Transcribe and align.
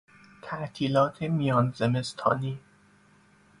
تعطیلات 0.41 1.21
میان 1.23 1.71
زمستانی 1.75 2.59